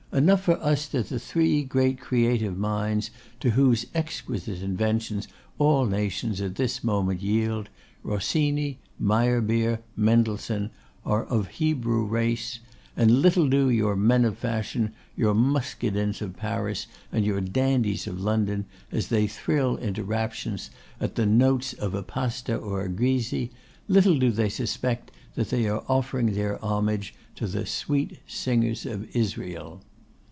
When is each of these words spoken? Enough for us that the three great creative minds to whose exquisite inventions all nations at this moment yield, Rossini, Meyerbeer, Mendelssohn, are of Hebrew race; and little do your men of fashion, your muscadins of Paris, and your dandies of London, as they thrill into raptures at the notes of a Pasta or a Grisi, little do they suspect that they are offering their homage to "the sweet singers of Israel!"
Enough 0.13 0.41
for 0.43 0.61
us 0.61 0.87
that 0.89 1.07
the 1.07 1.19
three 1.19 1.63
great 1.63 2.01
creative 2.01 2.57
minds 2.57 3.11
to 3.39 3.51
whose 3.51 3.85
exquisite 3.95 4.61
inventions 4.61 5.25
all 5.57 5.85
nations 5.85 6.41
at 6.41 6.55
this 6.55 6.83
moment 6.83 7.21
yield, 7.21 7.69
Rossini, 8.03 8.77
Meyerbeer, 8.99 9.79
Mendelssohn, 9.95 10.69
are 11.05 11.23
of 11.27 11.47
Hebrew 11.47 12.03
race; 12.03 12.59
and 12.97 13.21
little 13.21 13.47
do 13.47 13.69
your 13.69 13.95
men 13.95 14.25
of 14.25 14.37
fashion, 14.37 14.91
your 15.15 15.33
muscadins 15.33 16.21
of 16.21 16.35
Paris, 16.35 16.87
and 17.13 17.23
your 17.25 17.39
dandies 17.39 18.05
of 18.05 18.19
London, 18.19 18.65
as 18.91 19.07
they 19.07 19.27
thrill 19.27 19.77
into 19.77 20.03
raptures 20.03 20.71
at 20.99 21.15
the 21.15 21.25
notes 21.25 21.71
of 21.71 21.95
a 21.95 22.03
Pasta 22.03 22.53
or 22.57 22.81
a 22.83 22.89
Grisi, 22.89 23.49
little 23.87 24.19
do 24.19 24.29
they 24.29 24.49
suspect 24.49 25.09
that 25.35 25.51
they 25.51 25.69
are 25.69 25.85
offering 25.87 26.33
their 26.33 26.57
homage 26.61 27.15
to 27.37 27.47
"the 27.47 27.65
sweet 27.65 28.19
singers 28.27 28.85
of 28.85 29.07
Israel!" 29.15 29.81